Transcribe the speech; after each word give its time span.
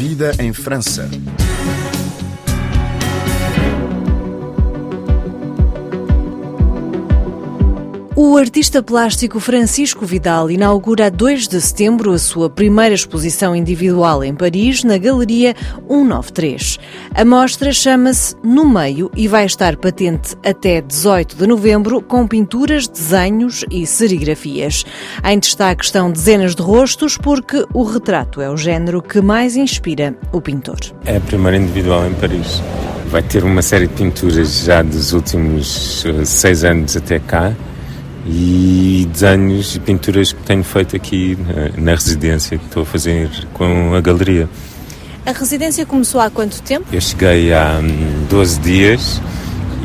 Vida 0.00 0.32
em 0.38 0.50
França. 0.50 1.10
O 8.22 8.36
artista 8.36 8.82
plástico 8.82 9.40
Francisco 9.40 10.04
Vidal 10.04 10.50
inaugura 10.50 11.06
a 11.06 11.08
2 11.08 11.48
de 11.48 11.58
setembro 11.58 12.12
a 12.12 12.18
sua 12.18 12.50
primeira 12.50 12.94
exposição 12.94 13.56
individual 13.56 14.22
em 14.22 14.34
Paris, 14.34 14.84
na 14.84 14.98
Galeria 14.98 15.56
193. 15.88 16.78
A 17.14 17.24
mostra 17.24 17.72
chama-se 17.72 18.36
No 18.44 18.68
Meio 18.68 19.10
e 19.16 19.26
vai 19.26 19.46
estar 19.46 19.74
patente 19.78 20.36
até 20.44 20.82
18 20.82 21.34
de 21.34 21.46
novembro, 21.46 22.02
com 22.02 22.28
pinturas, 22.28 22.86
desenhos 22.86 23.64
e 23.70 23.86
serigrafias. 23.86 24.84
Em 25.24 25.38
destaque 25.38 25.82
estão 25.82 26.12
dezenas 26.12 26.54
de 26.54 26.60
rostos, 26.60 27.16
porque 27.16 27.64
o 27.72 27.84
retrato 27.84 28.42
é 28.42 28.50
o 28.50 28.56
género 28.58 29.00
que 29.00 29.22
mais 29.22 29.56
inspira 29.56 30.14
o 30.30 30.42
pintor. 30.42 30.80
É 31.06 31.16
a 31.16 31.20
primeira 31.22 31.56
individual 31.56 32.06
em 32.06 32.12
Paris. 32.12 32.62
Vai 33.06 33.22
ter 33.22 33.42
uma 33.44 33.62
série 33.62 33.86
de 33.86 33.94
pinturas 33.94 34.64
já 34.64 34.82
dos 34.82 35.14
últimos 35.14 36.04
eh, 36.04 36.26
seis 36.26 36.64
anos 36.64 36.98
até 36.98 37.18
cá 37.18 37.56
e 38.26 39.08
desenhos 39.12 39.76
e 39.76 39.80
pinturas 39.80 40.32
que 40.32 40.42
tenho 40.42 40.62
feito 40.62 40.94
aqui 40.94 41.38
na, 41.76 41.94
residência 41.94 42.58
que 42.58 42.64
estou 42.64 42.82
a 42.82 42.86
fazer 42.86 43.30
com 43.54 43.94
a 43.94 44.00
galeria. 44.00 44.48
A 45.24 45.32
residência 45.32 45.84
começou 45.86 46.20
há 46.20 46.30
quanto 46.30 46.60
tempo? 46.62 46.86
Eu 46.92 47.00
cheguei 47.00 47.52
há 47.52 47.80
12 48.28 48.58
hum, 48.58 48.62
dias 48.62 49.20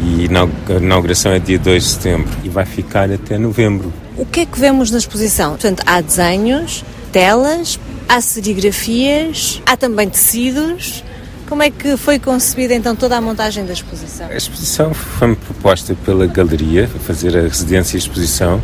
e 0.02 0.22
a 0.22 0.80
inauguração 0.80 1.32
é 1.32 1.40
dia 1.40 1.60
2 1.60 1.84
de 1.84 1.90
setembro 1.90 2.30
e 2.44 2.50
vai 2.50 2.66
ficar 2.66 3.12
até 3.12 3.38
novembro. 3.38 3.92
O 4.18 4.26
que 4.26 4.42
é 4.42 4.46
que 4.46 4.60
vemos 4.60 4.92
na 4.92 4.98
exposição? 4.98 5.52
Portanto, 5.52 5.84
há 5.86 6.00
desenhos, 6.02 6.86
telas, 7.12 7.80
há 8.08 8.22
serigrafias, 8.22 9.62
há 9.66 9.76
também 9.76 10.10
tecidos. 10.10 11.04
Como 11.48 11.62
é 11.62 11.70
que 11.70 11.96
foi 11.96 12.18
concebida 12.18 12.74
então 12.74 12.96
toda 12.96 13.16
a 13.16 13.22
montagem 13.22 13.66
da 13.66 13.74
exposição? 13.74 14.28
A 14.28 14.36
exposição 14.36 14.94
foi-me 14.94 15.36
proposta 15.36 15.96
pela 16.04 16.26
galeria, 16.26 16.88
fazer 16.88 17.38
a 17.38 17.42
residência 17.42 17.98
e 17.98 18.00
exposição, 18.00 18.60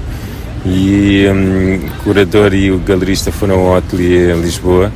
e 0.66 1.28
um, 1.28 1.76
o 1.76 2.04
curador 2.04 2.54
e 2.54 2.72
o 2.72 2.80
galerista 2.80 3.32
foram 3.32 3.60
ao 3.60 3.78
ateliê 3.78 4.34
em 4.34 4.42
Lisboa 4.42 4.92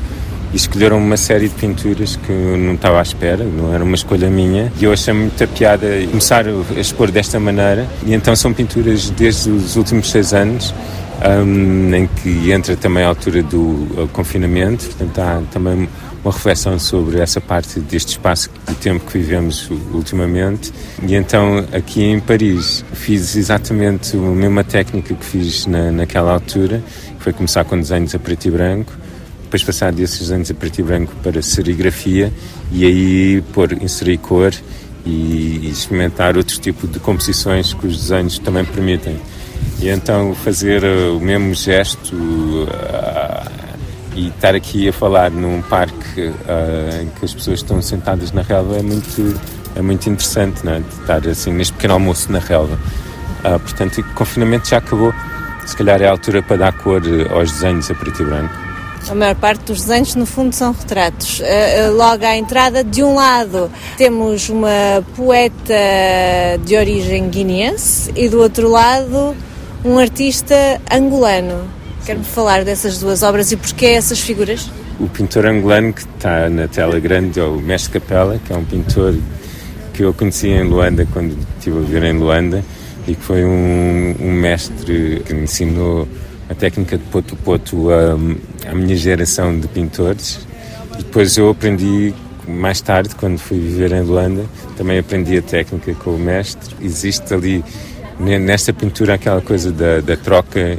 e 0.51 0.55
escolheram 0.55 0.97
uma 0.97 1.17
série 1.17 1.47
de 1.47 1.53
pinturas 1.55 2.15
que 2.15 2.31
eu 2.31 2.57
não 2.57 2.73
estava 2.73 2.99
à 2.99 3.01
espera, 3.03 3.43
não 3.43 3.73
era 3.73 3.83
uma 3.83 3.95
escolha 3.95 4.29
minha, 4.29 4.71
e 4.79 4.85
eu 4.85 4.91
achei 4.91 5.13
muita 5.13 5.45
piada 5.45 5.87
começar 6.09 6.45
a 6.47 6.79
expor 6.79 7.11
desta 7.11 7.39
maneira, 7.39 7.87
e 8.03 8.15
então 8.15 8.35
são 8.35 8.51
pinturas 8.51 9.11
desde 9.11 9.49
os 9.51 9.75
últimos 9.75 10.09
seis 10.09 10.33
anos, 10.33 10.73
um, 11.23 11.93
em 11.93 12.07
que 12.07 12.51
entra 12.51 12.75
também 12.75 13.03
a 13.03 13.07
altura 13.07 13.43
do 13.43 13.59
uh, 13.59 14.09
confinamento, 14.11 14.85
portanto 14.85 15.19
há 15.19 15.41
também 15.51 15.87
uma 16.25 16.33
reflexão 16.33 16.79
sobre 16.79 17.19
essa 17.19 17.39
parte 17.39 17.79
deste 17.79 18.13
espaço 18.13 18.49
de 18.67 18.73
tempo 18.75 19.05
que 19.05 19.19
vivemos 19.19 19.69
ultimamente. 19.93 20.73
E 21.07 21.13
então, 21.13 21.63
aqui 21.71 22.03
em 22.03 22.19
Paris, 22.19 22.83
fiz 22.93 23.35
exatamente 23.35 24.17
a 24.17 24.19
mesma 24.19 24.63
técnica 24.63 25.13
que 25.13 25.23
fiz 25.23 25.67
na, 25.67 25.91
naquela 25.91 26.33
altura, 26.33 26.83
que 27.17 27.23
foi 27.23 27.31
começar 27.31 27.63
com 27.63 27.79
desenhos 27.79 28.15
a 28.15 28.19
preto 28.19 28.47
e 28.47 28.51
branco, 28.51 28.91
depois 29.43 29.63
passar 29.63 29.91
desses 29.91 30.19
desenhos 30.19 30.49
a 30.49 30.53
preto 30.55 30.79
e 30.79 30.83
branco 30.83 31.13
para 31.21 31.39
serigrafia 31.43 32.33
e 32.71 32.83
aí 32.85 33.43
pôr, 33.53 33.73
inserir 33.73 34.17
cor 34.17 34.51
e, 35.05 35.69
experimentar 35.69 36.35
outros 36.35 36.57
tipos 36.57 36.91
de 36.91 36.99
composições 36.99 37.71
que 37.71 37.85
os 37.85 38.01
desenhos 38.01 38.39
também 38.39 38.65
permitem. 38.65 39.15
E 39.79 39.89
então 39.89 40.33
fazer 40.33 40.83
o 40.83 41.19
mesmo 41.19 41.53
gesto 41.53 42.15
uh, 42.15 43.64
e 44.15 44.29
estar 44.29 44.55
aqui 44.55 44.87
a 44.87 44.93
falar 44.93 45.29
num 45.29 45.61
parque 45.61 46.21
uh, 46.21 47.01
em 47.01 47.07
que 47.09 47.25
as 47.25 47.33
pessoas 47.33 47.59
estão 47.59 47.81
sentadas 47.81 48.31
na 48.31 48.41
relva 48.41 48.77
é 48.77 48.81
muito, 48.81 49.39
é 49.75 49.81
muito 49.81 50.09
interessante, 50.09 50.65
não 50.65 50.73
é? 50.73 50.79
De 50.79 50.87
estar 51.01 51.27
assim 51.27 51.51
neste 51.51 51.73
pequeno 51.73 51.95
almoço 51.95 52.31
na 52.31 52.39
relva. 52.39 52.79
Uh, 53.43 53.59
portanto, 53.59 53.99
o 53.99 54.03
confinamento 54.15 54.69
já 54.69 54.77
acabou. 54.77 55.13
Se 55.65 55.75
calhar 55.75 56.01
é 56.01 56.07
a 56.07 56.11
altura 56.11 56.41
para 56.41 56.57
dar 56.57 56.73
cor 56.73 57.01
aos 57.31 57.51
desenhos 57.51 57.91
a 57.91 57.95
preto 57.95 58.21
e 58.21 58.25
branco. 58.25 58.53
A 59.09 59.13
maior 59.13 59.35
parte 59.35 59.65
dos 59.65 59.81
desenhos, 59.81 60.15
no 60.15 60.25
fundo, 60.25 60.53
são 60.53 60.71
retratos. 60.71 61.41
Logo 61.93 62.25
à 62.25 62.35
entrada, 62.35 62.83
de 62.83 63.03
um 63.03 63.15
lado, 63.15 63.69
temos 63.97 64.49
uma 64.49 65.03
poeta 65.15 65.73
de 66.63 66.75
origem 66.75 67.29
guineense 67.29 68.11
e 68.15 68.29
do 68.29 68.39
outro 68.39 68.67
lado, 68.67 69.35
um 69.83 69.99
artista 69.99 70.81
angolano. 70.91 71.67
Quer-me 72.05 72.23
falar 72.23 72.63
dessas 72.63 72.99
duas 72.99 73.23
obras 73.23 73.51
e 73.51 73.57
porquê 73.57 73.87
essas 73.87 74.19
figuras? 74.19 74.69
O 74.99 75.07
pintor 75.07 75.47
angolano 75.47 75.91
que 75.91 76.01
está 76.01 76.47
na 76.51 76.67
tela 76.67 76.99
grande 76.99 77.39
é 77.39 77.43
o 77.43 77.59
Mestre 77.59 77.99
Capela, 77.99 78.39
que 78.45 78.53
é 78.53 78.55
um 78.55 78.63
pintor 78.63 79.15
que 79.91 80.03
eu 80.03 80.13
conheci 80.13 80.49
em 80.49 80.61
Luanda 80.63 81.07
quando 81.11 81.35
estive 81.57 81.79
a 81.79 81.81
viver 81.81 82.03
em 82.03 82.13
Luanda 82.13 82.63
e 83.07 83.15
que 83.15 83.23
foi 83.23 83.43
um, 83.43 84.15
um 84.19 84.31
mestre 84.31 85.23
que 85.25 85.33
me 85.33 85.45
ensinou 85.45 86.07
a 86.47 86.53
técnica 86.53 86.95
de 86.95 87.03
poto-poto 87.05 87.89
à, 87.89 88.13
à 88.69 88.75
minha 88.75 88.95
geração 88.95 89.59
de 89.59 89.67
pintores. 89.67 90.45
E 90.93 90.97
depois 90.97 91.35
eu 91.37 91.49
aprendi 91.49 92.13
mais 92.47 92.81
tarde, 92.81 93.15
quando 93.15 93.39
fui 93.39 93.57
viver 93.57 93.91
em 93.93 94.01
Luanda, 94.01 94.45
também 94.77 94.99
aprendi 94.99 95.37
a 95.37 95.41
técnica 95.41 95.95
com 95.95 96.11
o 96.11 96.19
mestre. 96.19 96.75
Existe 96.79 97.33
ali 97.33 97.63
nesta 98.19 98.71
pintura 98.71 99.15
aquela 99.15 99.41
coisa 99.41 99.71
da, 99.71 100.01
da 100.01 100.15
troca 100.15 100.77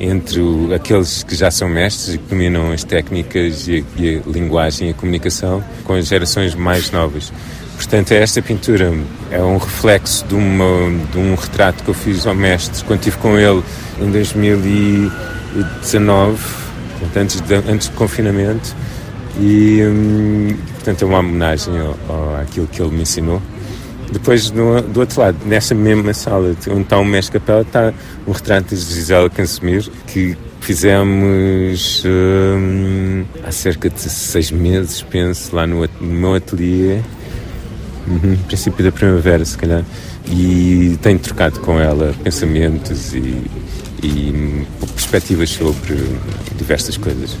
entre 0.00 0.40
o, 0.40 0.74
aqueles 0.74 1.22
que 1.22 1.36
já 1.36 1.50
são 1.50 1.68
mestres 1.68 2.14
e 2.14 2.18
que 2.18 2.30
dominam 2.30 2.72
as 2.72 2.82
técnicas 2.82 3.68
e 3.68 3.76
a, 3.76 3.82
e 4.00 4.16
a 4.16 4.22
linguagem 4.30 4.88
e 4.88 4.92
a 4.92 4.94
comunicação 4.94 5.62
com 5.84 5.92
as 5.92 6.08
gerações 6.08 6.54
mais 6.54 6.90
novas. 6.90 7.30
Portanto, 7.76 8.12
esta 8.12 8.40
pintura 8.42 8.94
é 9.30 9.42
um 9.42 9.58
reflexo 9.58 10.24
de, 10.26 10.34
uma, 10.34 10.90
de 11.12 11.18
um 11.18 11.34
retrato 11.34 11.84
que 11.84 11.88
eu 11.88 11.94
fiz 11.94 12.26
ao 12.26 12.34
mestre 12.34 12.82
quando 12.84 12.98
estive 12.98 13.16
com 13.18 13.38
ele 13.38 13.62
em 14.00 14.10
2019, 14.10 16.38
portanto, 16.98 17.16
antes, 17.16 17.40
de, 17.40 17.54
antes 17.54 17.88
do 17.88 17.96
confinamento, 17.96 18.74
e 19.38 19.82
hum, 19.82 20.56
portanto 20.74 21.02
é 21.02 21.06
uma 21.06 21.20
homenagem 21.20 21.78
ao, 21.78 21.96
ao, 22.08 22.36
àquilo 22.36 22.66
que 22.66 22.82
ele 22.82 22.90
me 22.90 23.02
ensinou. 23.02 23.40
Depois, 24.12 24.50
no, 24.50 24.80
do 24.82 25.00
outro 25.00 25.20
lado, 25.20 25.36
nessa 25.46 25.74
mesma 25.74 26.12
sala 26.12 26.56
onde 26.68 26.82
está 26.82 26.98
o 26.98 27.04
mestre 27.04 27.38
capela, 27.38 27.62
está 27.62 27.92
um 28.26 28.32
retrato 28.32 28.74
de 28.74 28.80
Gisela 28.80 29.30
Cansumir 29.30 29.88
que 30.06 30.36
fizemos 30.60 32.02
hum, 32.04 33.24
há 33.44 33.52
cerca 33.52 33.88
de 33.88 34.00
seis 34.00 34.50
meses, 34.50 35.02
penso, 35.02 35.54
lá 35.54 35.66
no, 35.66 35.88
no 36.00 36.06
meu 36.06 36.34
ateliê, 36.34 37.00
uhum, 38.06 38.36
princípio 38.46 38.84
da 38.84 38.92
primavera, 38.92 39.44
se 39.44 39.56
calhar, 39.56 39.84
e 40.26 40.98
tenho 41.02 41.18
trocado 41.18 41.60
com 41.60 41.80
ela 41.80 42.14
pensamentos 42.22 43.14
e, 43.14 43.42
e 44.02 44.66
perspectivas 44.94 45.50
sobre 45.50 45.96
diversas 46.56 46.96
coisas. 46.96 47.36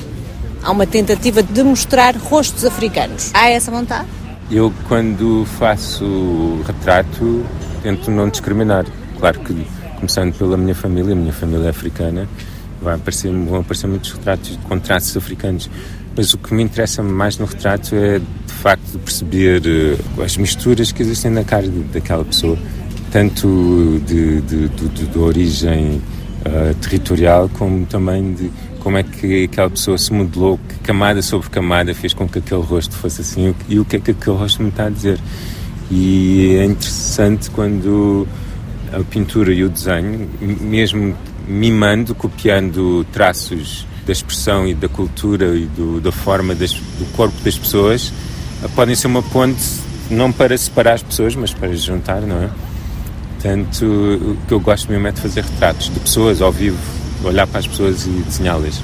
Há 0.62 0.70
uma 0.70 0.86
tentativa 0.86 1.42
de 1.42 1.62
mostrar 1.62 2.16
rostos 2.16 2.64
africanos. 2.64 3.30
Há 3.32 3.48
essa 3.48 3.70
vontade? 3.70 4.06
Eu, 4.50 4.72
quando 4.88 5.44
faço 5.44 6.60
retrato, 6.66 7.44
tento 7.84 8.10
não 8.10 8.28
discriminar. 8.28 8.84
Claro 9.18 9.38
que, 9.40 9.64
começando 9.94 10.36
pela 10.36 10.56
minha 10.56 10.74
família, 10.74 11.12
a 11.12 11.16
minha 11.16 11.32
família 11.32 11.66
é 11.66 11.70
africana, 11.70 12.28
vai 12.82 12.96
aparecer, 12.96 13.30
vão 13.32 13.60
aparecer 13.60 13.86
muitos 13.86 14.10
retratos 14.10 14.58
com 14.68 14.76
traços 14.80 15.16
africanos. 15.16 15.70
Mas 16.16 16.34
o 16.34 16.38
que 16.38 16.52
me 16.52 16.64
interessa 16.64 17.00
mais 17.00 17.38
no 17.38 17.46
retrato 17.46 17.94
é, 17.94 18.18
de 18.18 18.52
facto, 18.52 18.98
perceber 18.98 19.62
uh, 20.16 20.22
as 20.22 20.36
misturas 20.36 20.90
que 20.90 21.00
existem 21.00 21.30
na 21.30 21.44
cara 21.44 21.68
daquela 21.92 22.24
pessoa, 22.24 22.58
tanto 23.12 24.02
de, 24.04 24.40
de, 24.40 24.68
de, 24.68 25.06
de 25.06 25.18
origem 25.18 26.02
uh, 26.40 26.74
territorial, 26.80 27.48
como 27.50 27.86
também 27.86 28.34
de 28.34 28.50
como 28.80 28.98
é 28.98 29.02
que 29.02 29.44
aquela 29.44 29.70
pessoa 29.70 29.96
se 29.96 30.12
modelou, 30.12 30.58
que 30.68 30.74
camada 30.80 31.22
sobre 31.22 31.48
camada 31.48 31.94
fez 31.94 32.12
com 32.12 32.28
que 32.28 32.38
aquele 32.38 32.62
rosto 32.62 32.94
fosse 32.96 33.20
assim 33.20 33.54
e 33.68 33.78
o 33.78 33.84
que 33.84 33.96
é 33.96 34.00
que 34.00 34.10
aquele 34.10 34.36
rosto 34.36 34.62
me 34.62 34.70
está 34.70 34.86
a 34.86 34.90
dizer. 34.90 35.18
E 35.90 36.56
é 36.56 36.64
interessante 36.64 37.50
quando 37.50 38.26
a 38.92 39.00
pintura 39.04 39.52
e 39.52 39.64
o 39.64 39.68
desenho, 39.68 40.28
mesmo 40.40 41.16
mimando, 41.46 42.14
copiando 42.14 43.04
traços 43.12 43.86
da 44.06 44.12
expressão 44.12 44.66
e 44.66 44.74
da 44.74 44.88
cultura 44.88 45.56
e 45.56 45.66
do, 45.66 46.00
da 46.00 46.12
forma 46.12 46.54
das, 46.54 46.72
do 46.72 47.12
corpo 47.16 47.36
das 47.44 47.58
pessoas, 47.58 48.12
podem 48.74 48.94
ser 48.94 49.06
uma 49.06 49.22
ponte 49.22 49.62
não 50.10 50.32
para 50.32 50.56
separar 50.56 50.94
as 50.94 51.02
pessoas, 51.02 51.36
mas 51.36 51.52
para 51.52 51.74
juntar, 51.74 52.20
não 52.20 52.42
é? 52.42 52.50
Portanto, 53.34 53.84
o 53.84 54.36
que 54.46 54.52
eu 54.52 54.60
gosto 54.60 54.90
mesmo 54.90 55.06
é 55.06 55.12
de 55.12 55.20
fazer 55.20 55.44
retratos 55.44 55.88
de 55.88 56.00
pessoas 56.00 56.42
ao 56.42 56.52
vivo, 56.52 56.78
olhar 57.24 57.46
para 57.46 57.60
as 57.60 57.66
pessoas 57.66 58.06
e 58.06 58.10
desenhá-las. 58.10 58.80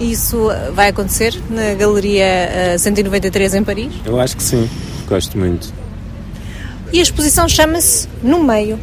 Isso 0.00 0.48
vai 0.74 0.88
acontecer 0.88 1.34
na 1.50 1.74
Galeria 1.74 2.76
193 2.78 3.54
eh, 3.54 3.58
em 3.58 3.64
Paris? 3.64 3.92
Eu 4.04 4.18
acho 4.20 4.36
que 4.36 4.42
sim, 4.42 4.68
gosto 5.08 5.38
muito. 5.38 5.72
E 6.92 6.98
a 6.98 7.02
exposição 7.02 7.48
chama-se 7.48 8.08
No 8.22 8.42
Meio. 8.42 8.78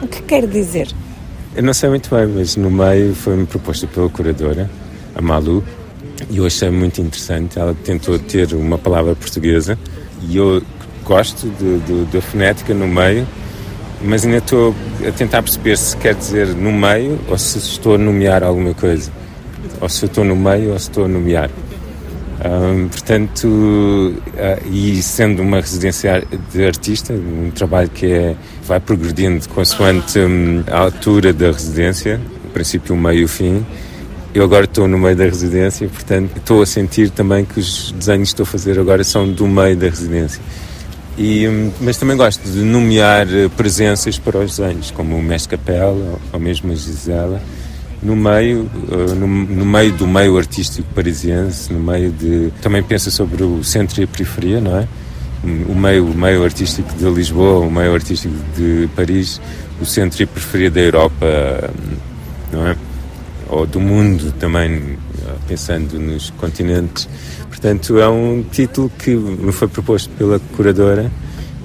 O 0.00 0.06
que 0.06 0.22
quer 0.22 0.46
dizer? 0.46 0.88
Eu 1.54 1.62
não 1.62 1.72
sei 1.72 1.88
muito 1.88 2.10
bem, 2.14 2.26
mas 2.26 2.56
No 2.56 2.70
Meio 2.70 3.14
foi-me 3.14 3.46
proposta 3.46 3.86
pela 3.86 4.08
curadora, 4.08 4.70
a 5.14 5.22
Malu, 5.22 5.64
e 6.30 6.38
eu 6.38 6.46
achei 6.46 6.70
muito 6.70 7.00
interessante. 7.00 7.58
Ela 7.58 7.74
tentou 7.84 8.18
ter 8.18 8.52
uma 8.54 8.78
palavra 8.78 9.14
portuguesa 9.14 9.78
e 10.28 10.36
eu 10.36 10.62
gosto 11.04 11.52
da 12.12 12.20
fonética 12.20 12.72
no 12.72 12.86
meio, 12.86 13.26
mas 14.04 14.24
ainda 14.24 14.38
estou 14.38 14.74
a 15.06 15.12
tentar 15.12 15.42
perceber 15.42 15.76
se 15.76 15.96
quer 15.96 16.14
dizer 16.14 16.48
no 16.48 16.72
meio 16.72 17.18
ou 17.28 17.38
se 17.38 17.58
estou 17.58 17.94
a 17.94 17.98
nomear 17.98 18.42
alguma 18.42 18.74
coisa. 18.74 19.10
Ou 19.80 19.88
se 19.88 20.04
estou 20.06 20.24
no 20.24 20.36
meio 20.36 20.72
ou 20.72 20.78
se 20.78 20.88
estou 20.88 21.04
a 21.04 21.08
nomear. 21.08 21.50
Um, 22.44 22.88
portanto, 22.88 23.46
uh, 23.46 24.68
e 24.68 25.00
sendo 25.00 25.42
uma 25.42 25.60
residência 25.60 26.24
de 26.52 26.64
artista, 26.64 27.12
um 27.12 27.52
trabalho 27.54 27.88
que 27.88 28.06
é, 28.06 28.34
vai 28.64 28.80
progredindo 28.80 29.48
consoante 29.48 30.18
um, 30.18 30.64
a 30.66 30.80
altura 30.80 31.32
da 31.32 31.52
residência, 31.52 32.20
o 32.44 32.48
princípio, 32.48 32.96
o 32.96 32.98
meio 32.98 33.20
e 33.20 33.24
o 33.24 33.28
fim, 33.28 33.64
eu 34.34 34.42
agora 34.42 34.64
estou 34.64 34.88
no 34.88 34.98
meio 34.98 35.14
da 35.14 35.24
residência, 35.24 35.86
portanto, 35.86 36.36
estou 36.36 36.62
a 36.62 36.66
sentir 36.66 37.10
também 37.10 37.44
que 37.44 37.60
os 37.60 37.92
desenhos 37.92 38.30
que 38.30 38.32
estou 38.32 38.44
a 38.44 38.46
fazer 38.46 38.78
agora 38.80 39.04
são 39.04 39.30
do 39.30 39.46
meio 39.46 39.76
da 39.76 39.88
residência. 39.88 40.42
E, 41.18 41.46
mas 41.80 41.98
também 41.98 42.16
gosto 42.16 42.42
de 42.48 42.60
nomear 42.60 43.26
eh, 43.28 43.48
presenças 43.54 44.18
para 44.18 44.38
os 44.38 44.56
desenhos, 44.56 44.90
como 44.90 45.16
o 45.16 45.22
Mestre 45.22 45.58
Capela 45.58 46.18
ou 46.32 46.40
mesmo 46.40 46.72
a 46.72 46.74
Gisela, 46.74 47.40
no 48.02 48.16
meio, 48.16 48.68
eh, 48.90 49.14
no, 49.14 49.26
no, 49.26 49.64
meio 49.66 49.92
do 49.92 50.06
meio 50.06 50.38
artístico 50.38 50.88
parisiense, 50.94 51.70
no 51.72 51.80
meio 51.80 52.10
de. 52.12 52.50
Também 52.62 52.82
pensa 52.82 53.10
sobre 53.10 53.42
o 53.42 53.62
centro 53.62 54.00
e 54.00 54.04
a 54.04 54.06
periferia, 54.06 54.60
não 54.60 54.78
é? 54.78 54.88
O 55.68 55.74
meio, 55.74 56.06
o 56.06 56.14
meio 56.16 56.44
artístico 56.44 56.94
de 56.94 57.04
Lisboa, 57.10 57.66
o 57.66 57.70
meio 57.70 57.92
artístico 57.94 58.34
de 58.56 58.88
Paris, 58.96 59.40
o 59.80 59.84
centro 59.84 60.22
e 60.22 60.24
a 60.24 60.26
periferia 60.26 60.70
da 60.70 60.80
Europa, 60.80 61.70
não 62.52 62.68
é? 62.68 62.76
Ou 63.48 63.66
do 63.66 63.80
mundo 63.80 64.32
também, 64.38 64.96
pensando 65.52 65.98
nos 65.98 66.30
continentes. 66.30 67.06
Portanto, 67.48 67.98
é 67.98 68.08
um 68.08 68.42
título 68.42 68.90
que 68.98 69.10
me 69.14 69.52
foi 69.52 69.68
proposto 69.68 70.08
pela 70.16 70.40
curadora 70.56 71.10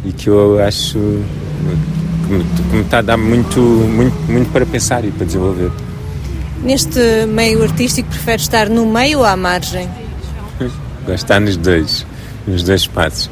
e 0.04 0.12
que 0.12 0.30
eu 0.30 0.60
acho 0.62 1.00
que 1.00 2.34
me, 2.34 2.44
que 2.44 2.76
me 2.76 2.82
está 2.82 2.98
a 2.98 3.02
dar 3.02 3.18
muito, 3.18 3.62
muito, 3.62 4.16
muito 4.30 4.52
para 4.52 4.66
pensar 4.66 5.06
e 5.06 5.12
para 5.12 5.26
desenvolver. 5.26 5.72
Neste 6.62 7.00
meio 7.28 7.64
artístico, 7.64 8.10
prefere 8.10 8.42
estar 8.42 8.70
no 8.70 8.86
meio 8.86 9.20
ou 9.20 9.26
à 9.26 9.38
margem? 9.38 9.90
Gosto 10.60 11.08
de 11.08 11.14
estar 11.14 11.40
nos 11.40 11.56
dois, 11.56 12.06
nos 12.46 12.64
dois 12.64 12.82
espaços. 12.82 13.30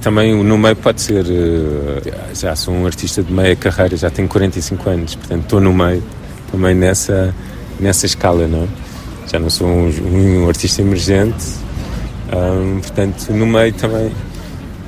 Também 0.00 0.42
no 0.42 0.56
meio 0.56 0.76
pode 0.76 1.02
ser. 1.02 1.26
Eh, 1.28 2.34
já 2.34 2.56
sou 2.56 2.72
um 2.72 2.86
artista 2.86 3.22
de 3.22 3.30
meia 3.30 3.54
carreira, 3.54 3.98
já 3.98 4.08
tenho 4.08 4.26
45 4.28 4.88
anos, 4.88 5.14
portanto 5.14 5.42
estou 5.42 5.60
no 5.60 5.74
meio, 5.74 6.02
também 6.50 6.74
nessa, 6.74 7.34
nessa 7.78 8.06
escala, 8.06 8.46
não? 8.48 8.66
Já 9.30 9.38
não 9.38 9.48
sou 9.48 9.68
um, 9.68 10.42
um 10.42 10.48
artista 10.48 10.82
emergente, 10.82 11.46
um, 12.32 12.80
portanto, 12.80 13.32
no 13.32 13.46
meio 13.46 13.72
também 13.72 14.10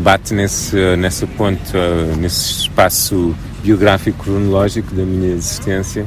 bate 0.00 0.34
nesse, 0.34 0.76
nessa 0.96 1.26
ponta, 1.26 1.78
nesse 2.18 2.62
espaço 2.62 3.34
biográfico 3.62 4.24
cronológico 4.24 4.92
da 4.94 5.04
minha 5.04 5.32
existência. 5.34 6.06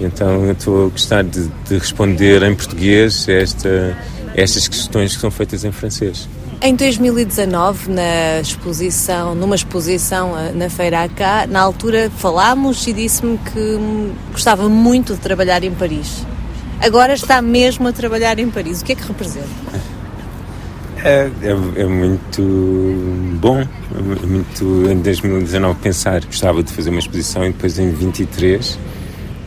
Então, 0.00 0.44
eu 0.46 0.52
estou 0.52 0.86
a 0.86 0.88
gostar 0.88 1.22
de, 1.22 1.48
de 1.68 1.78
responder 1.78 2.42
em 2.42 2.54
português 2.54 3.28
esta, 3.28 3.96
estas 4.34 4.66
questões 4.66 5.14
que 5.14 5.20
são 5.20 5.30
feitas 5.30 5.64
em 5.64 5.70
francês. 5.70 6.28
Em 6.62 6.74
2019, 6.74 7.90
na 7.90 8.40
exposição, 8.40 9.34
numa 9.34 9.54
exposição 9.54 10.38
eh, 10.38 10.52
na 10.52 10.68
Feira 10.68 11.04
AK, 11.04 11.48
na 11.48 11.60
altura 11.60 12.10
falámos 12.18 12.86
e 12.86 12.92
disse-me 12.92 13.38
que 13.38 13.78
gostava 14.32 14.68
muito 14.68 15.14
de 15.14 15.20
trabalhar 15.20 15.64
em 15.64 15.70
Paris. 15.70 16.26
Agora 16.80 17.12
está 17.12 17.42
mesmo 17.42 17.86
a 17.88 17.92
trabalhar 17.92 18.38
em 18.38 18.48
Paris. 18.48 18.80
O 18.80 18.84
que 18.84 18.92
é 18.92 18.94
que 18.94 19.06
representa? 19.06 19.46
É, 21.04 21.30
é, 21.42 21.50
é, 21.82 21.84
muito 21.84 22.42
bom, 23.40 23.60
é 23.60 24.26
muito 24.26 24.90
em 24.90 25.00
2019 25.00 25.78
pensar 25.80 26.22
gostava 26.24 26.62
de 26.62 26.70
fazer 26.70 26.90
uma 26.90 26.98
exposição 26.98 27.44
e 27.46 27.52
depois 27.52 27.78
em 27.78 27.90
23, 27.90 28.78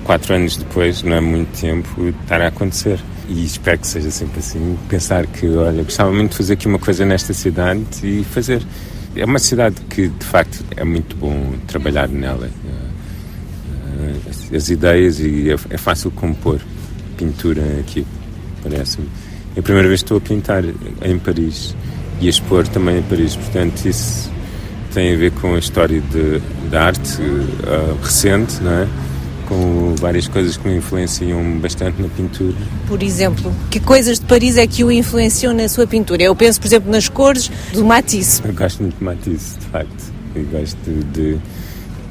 quatro 0.03 0.33
anos 0.33 0.57
depois, 0.57 1.03
não 1.03 1.15
é 1.15 1.21
muito 1.21 1.59
tempo, 1.59 2.09
estar 2.23 2.41
a 2.41 2.47
acontecer. 2.47 2.99
E 3.27 3.45
espero 3.45 3.79
que 3.79 3.87
seja 3.87 4.11
sempre 4.11 4.39
assim, 4.39 4.77
pensar 4.89 5.25
que, 5.27 5.47
olha, 5.47 5.83
gostava 5.83 6.11
muito 6.11 6.31
de 6.31 6.37
fazer 6.37 6.53
aqui 6.53 6.67
uma 6.67 6.79
coisa 6.79 7.05
nesta 7.05 7.33
cidade 7.33 7.81
e 8.03 8.23
fazer. 8.23 8.61
É 9.15 9.25
uma 9.25 9.39
cidade 9.39 9.75
que, 9.89 10.07
de 10.07 10.25
facto, 10.25 10.63
é 10.75 10.83
muito 10.83 11.15
bom 11.15 11.53
trabalhar 11.67 12.09
nela. 12.09 12.49
As 14.53 14.69
ideias 14.69 15.19
e 15.19 15.51
é, 15.51 15.55
é 15.69 15.77
fácil 15.77 16.11
compor 16.11 16.59
pintura 17.13 17.61
aqui, 17.79 18.05
parece-me. 18.61 19.07
É 19.55 19.59
a 19.59 19.63
primeira 19.63 19.87
vez 19.87 20.01
que 20.01 20.05
estou 20.05 20.17
a 20.17 20.21
pintar 20.21 20.63
em 21.01 21.19
Paris 21.19 21.75
e 22.19 22.27
a 22.27 22.29
expor 22.29 22.67
também 22.67 22.99
em 22.99 23.03
Paris, 23.03 23.35
portanto 23.35 23.85
isso 23.85 24.31
tem 24.93 25.13
a 25.13 25.17
ver 25.17 25.31
com 25.31 25.55
a 25.55 25.59
história 25.59 26.01
de, 26.01 26.39
da 26.69 26.83
arte 26.83 27.21
uh, 27.21 27.97
recente, 28.01 28.61
não 28.61 28.71
é? 28.71 28.87
com 29.47 29.95
várias 29.99 30.27
coisas 30.27 30.57
que 30.57 30.67
me 30.67 30.77
influenciam 30.77 31.59
bastante 31.59 32.01
na 32.01 32.07
pintura. 32.07 32.55
Por 32.87 33.03
exemplo, 33.03 33.53
que 33.69 33.79
coisas 33.79 34.19
de 34.19 34.25
Paris 34.25 34.57
é 34.57 34.65
que 34.65 34.83
o 34.83 34.91
influenciam 34.91 35.53
na 35.53 35.67
sua 35.67 35.85
pintura? 35.85 36.23
Eu 36.23 36.35
penso, 36.35 36.59
por 36.59 36.67
exemplo, 36.67 36.91
nas 36.91 37.09
cores 37.09 37.51
do 37.73 37.83
Matisse. 37.83 38.41
Eu 38.43 38.53
gosto 38.53 38.81
muito 38.81 38.97
de 38.97 39.03
Matisse, 39.03 39.59
de 39.59 39.65
facto. 39.65 40.13
Eu 40.35 40.45
gosto 40.45 40.77
de, 40.85 41.03
de, 41.03 41.39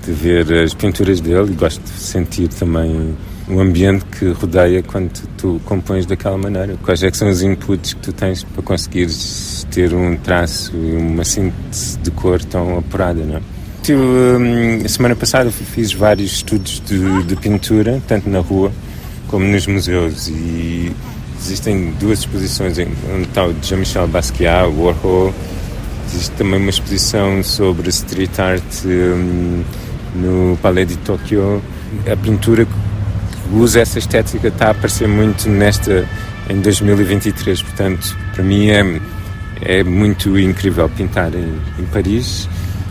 de 0.06 0.12
ver 0.12 0.62
as 0.62 0.74
pinturas 0.74 1.20
dele 1.20 1.52
e 1.52 1.54
gosto 1.54 1.82
de 1.82 1.98
sentir 1.98 2.48
também 2.48 3.16
o 3.52 3.60
ambiente 3.60 4.04
que 4.06 4.30
rodeia 4.30 4.82
quando 4.82 5.10
tu, 5.36 5.60
compões 5.64 6.06
daquela 6.06 6.38
maneira. 6.38 6.76
Quais 6.82 7.02
é 7.02 7.10
são 7.12 7.28
os 7.28 7.42
inputs 7.42 7.94
que 7.94 8.00
tu 8.00 8.12
tens 8.12 8.42
para 8.42 8.62
conseguires 8.62 9.66
ter 9.70 9.92
um 9.92 10.16
traço 10.16 10.72
e 10.74 10.96
uma 10.96 11.24
síntese 11.24 11.98
de 11.98 12.10
cor 12.10 12.42
tão 12.44 12.78
apurada, 12.78 13.22
não 13.24 13.36
é? 13.36 13.40
Hum, 13.90 14.86
semana 14.86 15.16
passada 15.16 15.50
fiz 15.50 15.92
vários 15.92 16.32
estudos 16.34 16.80
de, 16.86 17.24
de, 17.24 17.34
pintura, 17.34 18.00
tanto 18.06 18.30
na 18.30 18.38
rua 18.38 18.70
como 19.26 19.44
nos 19.44 19.66
museus 19.66 20.28
e 20.28 20.92
existem 21.40 21.92
duas 21.98 22.20
exposições, 22.20 22.78
um 22.78 23.24
tal 23.34 23.52
de 23.52 23.66
Jean-Michel 23.66 24.06
Basquiat, 24.06 24.68
Warhol, 24.68 25.34
existe 26.06 26.30
também 26.36 26.60
uma 26.60 26.70
exposição 26.70 27.42
sobre 27.42 27.88
street 27.88 28.38
art 28.38 28.62
um, 28.84 29.64
no 30.14 30.56
Palais 30.58 30.86
de 30.86 30.96
Tóquio, 30.98 31.60
a 32.10 32.16
pintura 32.16 32.64
usa 33.52 33.80
essa 33.80 33.98
estética 33.98 34.48
está 34.48 34.68
a 34.68 34.70
aparecer 34.70 35.08
muito 35.08 35.48
nesta 35.48 36.06
em 36.48 36.60
2023, 36.60 37.62
portanto, 37.62 38.16
para 38.34 38.42
mim 38.42 38.68
é, 38.68 39.00
é 39.60 39.84
muito 39.84 40.38
incrível 40.38 40.88
pintar 40.88 41.32
em, 41.34 41.54
em 41.78 41.84
Paris 41.92 42.48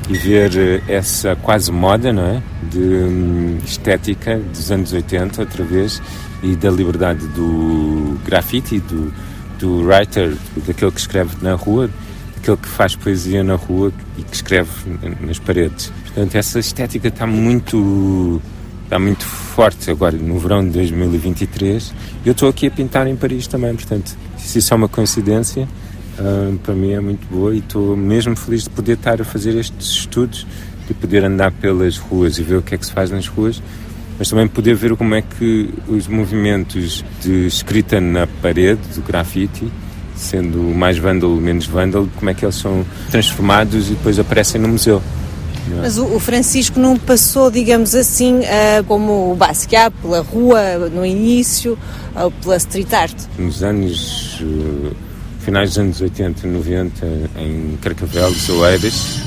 e 0.10 0.14
ver 0.14 0.52
eh, 0.58 0.82
essa 0.88 1.36
quase 1.36 1.72
moda, 1.72 2.12
não 2.12 2.24
é? 2.24 2.42
De 2.70 2.80
um, 2.80 3.60
estética 3.64 4.38
dos 4.38 4.72
anos 4.72 4.94
80, 4.94 5.42
outra 5.42 5.64
vez, 5.64 6.02
e 6.42 6.56
da 6.56 6.70
liberdade 6.70 7.28
do 7.28 8.18
grafite, 8.26 8.80
do, 8.80 9.14
do 9.60 9.84
writer, 9.84 10.36
daquele 10.66 10.92
que 10.92 11.00
escreve 11.00 11.36
na 11.42 11.54
rua, 11.54 11.90
daquele 12.36 12.58
que 12.58 12.68
faz 12.68 12.96
poesia 12.96 13.44
na 13.44 13.56
rua 13.56 13.92
e 14.18 14.24
que 14.24 14.36
escreve 14.36 14.70
nas 15.22 15.40
paredes. 15.40 15.92
Portanto, 16.06 16.36
essa 16.36 16.60
estética 16.60 17.10
está 17.10 17.28
muito 17.28 18.42
está 18.92 19.00
muito 19.00 19.26
forte 19.26 19.90
agora 19.90 20.18
no 20.18 20.38
verão 20.38 20.66
de 20.66 20.72
2023. 20.72 21.94
Eu 22.26 22.34
estou 22.34 22.50
aqui 22.50 22.68
a 22.68 22.72
pintar 22.72 23.08
em 23.08 23.16
Paris 23.16 23.48
também, 23.48 23.74
portanto, 23.74 24.18
se 24.38 24.60
isso 24.60 24.74
é 24.74 24.76
uma 24.76 24.90
coincidência, 24.90 25.66
uh, 26.20 26.58
para 26.58 26.74
mim 26.74 26.92
é 26.92 27.00
muito 27.00 27.26
boa 27.28 27.56
e 27.56 27.60
estou 27.60 27.96
mesmo 27.96 28.36
feliz 28.36 28.64
de 28.64 28.70
poder 28.70 28.98
estar 28.98 29.22
a 29.22 29.24
fazer 29.24 29.56
estes 29.56 29.92
estudos, 29.92 30.46
de 30.90 30.94
poder 30.94 31.24
andar 31.24 31.54
pelas 31.54 31.98
ruas 31.98 32.38
e 32.38 32.44
ver 32.44 32.58
o 32.58 32.62
que 32.62 32.76
é 32.76 32.78
que 32.78 32.86
se 32.86 32.92
faz 32.92 33.10
nas 33.10 33.28
ruas, 33.28 33.64
mas 34.20 34.30
também 34.30 34.46
poder 34.46 34.76
ver 34.76 34.94
como 34.98 35.16
é 35.16 35.22
que 35.22 35.70
os 35.88 36.10
movimentos 36.10 37.06
de 37.22 37.48
escrita 37.48 38.02
na 38.02 38.28
parede, 38.28 38.82
do 38.94 39.02
grafite, 39.02 39.72
sendo 40.18 40.58
mais 40.76 40.98
vândalo, 40.98 41.40
menos 41.40 41.66
vândalo, 41.66 42.12
como 42.18 42.30
é 42.30 42.34
que 42.34 42.44
eles 42.44 42.56
são 42.56 42.86
transformados 43.10 43.88
e 43.88 43.94
depois 43.94 44.20
aparecem 44.20 44.60
no 44.60 44.68
museu. 44.68 45.02
Mas 45.68 45.98
o, 45.98 46.20
Francisco 46.20 46.80
não 46.80 46.98
passou, 46.98 47.52
digamos 47.52 47.96
assim, 47.96 48.40
uh, 48.40 48.84
como 48.88 49.32
o 49.32 49.36
Basquiat, 49.36 49.94
pela 50.02 50.22
rua 50.22 50.90
no 50.90 51.06
início, 51.06 51.78
pela 52.42 52.58
street 52.58 52.94
art? 52.94 53.16
Nos 53.38 53.64
anos, 53.64 54.40
uh, 54.42 54.92
finais 55.40 55.70
dos 55.70 55.78
anos 55.78 56.02
80 56.02 56.48
e 56.48 56.50
90, 56.50 57.06
em 57.38 57.78
Carcavelos, 57.82 58.50
Oeiras, 58.50 59.22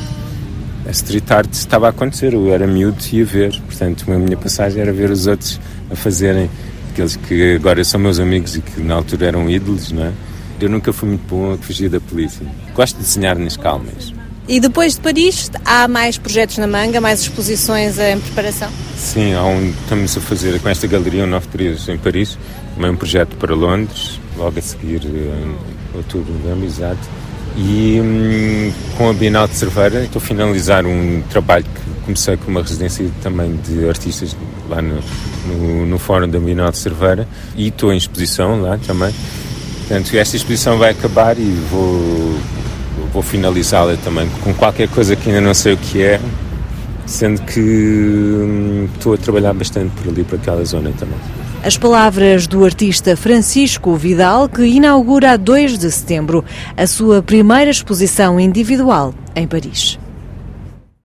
a 0.87 0.91
street 0.91 1.31
art 1.31 1.53
estava 1.53 1.87
a 1.87 1.91
acontecer, 1.91 2.35
eu 2.35 2.53
era 2.53 2.67
miúdo 2.67 2.99
e 3.13 3.19
ia 3.19 3.25
ver, 3.25 3.61
portanto 3.63 4.05
a 4.13 4.19
minha 4.19 4.37
passagem 4.37 4.83
era 4.83 4.93
ver 4.93 5.11
os 5.11 5.27
outros 5.27 5.59
a 5.91 5.97
fazerem, 5.97 6.51
aqueles 6.93 7.17
que 7.17 7.55
agora 7.55 7.83
são 7.85 7.99
meus 7.99 8.21
amigos 8.21 8.57
e 8.57 8.61
que 8.61 8.81
na 8.83 8.95
altura 8.95 9.27
eram 9.27 9.49
ídolos, 9.49 9.93
não 9.93 10.05
é? 10.05 10.13
Eu 10.61 10.71
nunca 10.71 10.93
fui 10.93 11.09
muito 11.09 11.27
bom 11.29 11.53
a 11.53 11.59
fugir 11.59 11.91
da 11.91 12.01
polícia. 12.01 12.47
Gosto 12.75 12.97
de 12.97 13.03
desenhar 13.03 13.39
nas 13.39 13.57
calmas. 13.57 14.15
E 14.47 14.61
depois 14.61 14.95
de 14.95 15.01
Paris, 15.01 15.51
há 15.65 15.89
mais 15.89 16.19
projetos 16.19 16.59
na 16.59 16.67
manga, 16.67 17.01
mais 17.01 17.21
exposições 17.21 17.99
em 17.99 18.21
preparação? 18.21 18.71
Sim, 18.97 19.33
há 19.33 19.43
um, 19.43 19.71
estamos 19.71 20.17
a 20.17 20.21
fazer 20.21 20.61
com 20.61 20.69
esta 20.69 20.87
galeria 20.87 21.25
um 21.25 21.29
93 21.29 21.89
em 21.89 21.97
Paris, 21.97 22.39
também 22.75 22.91
um 22.91 22.97
projeto 22.97 23.37
para 23.37 23.55
Londres, 23.55 24.21
logo 24.37 24.59
a 24.59 24.63
seguir 24.63 25.01
outubro, 25.95 26.31
novembro, 26.35 26.67
exato. 26.67 27.01
E 27.57 28.01
hum, 28.03 28.73
com 28.99 29.09
a 29.09 29.13
Bienal 29.15 29.49
de 29.49 29.55
Cerveira 29.55 30.05
estou 30.05 30.21
a 30.21 30.25
finalizar 30.25 30.85
um 30.85 31.23
trabalho 31.31 31.65
que 31.65 32.05
comecei 32.05 32.37
com 32.37 32.51
uma 32.51 32.61
residência 32.61 33.09
também 33.23 33.57
de 33.57 33.89
artistas 33.89 34.37
lá 34.69 34.83
no, 34.83 35.01
no, 35.47 35.87
no 35.87 35.99
Fórum 35.99 36.29
da 36.29 36.39
Bienal 36.39 36.71
de 36.71 36.79
Cerveira 36.79 37.29
e 37.57 37.69
estou 37.69 37.93
em 37.93 37.97
exposição 37.97 38.61
lá 38.61 38.77
também. 38.79 39.15
Portanto, 39.87 40.15
esta 40.17 40.37
exposição 40.37 40.79
vai 40.79 40.91
acabar 40.91 41.39
e 41.39 41.51
vou, 41.71 42.39
vou 43.13 43.23
finalizá-la 43.23 43.97
também 43.97 44.29
com 44.43 44.53
qualquer 44.55 44.89
coisa 44.89 45.15
que 45.17 45.29
ainda 45.29 45.41
não 45.41 45.55
sei 45.55 45.75
o 45.75 45.77
que 45.77 46.03
é, 46.03 46.21
sendo 47.07 47.43
que 47.43 47.61
hum, 47.61 48.89
estou 48.95 49.15
a 49.15 49.17
trabalhar 49.17 49.53
bastante 49.53 49.91
por 49.91 50.09
ali, 50.09 50.25
por 50.25 50.37
aquela 50.37 50.65
zona 50.65 50.93
também. 50.99 51.19
As 51.63 51.79
palavras 51.79 52.47
do 52.47 52.65
artista 52.65 53.17
Francisco 53.17 53.95
Vidal, 53.97 54.49
que 54.49 54.63
inaugura 54.63 55.33
a 55.33 55.37
2 55.37 55.79
de 55.79 55.91
setembro 55.91 56.45
a 56.77 56.87
sua 56.87 57.23
primeira 57.23 57.71
exposição 57.71 58.39
individual 58.39 59.15
em 59.35 59.47
Paris. 59.47 59.99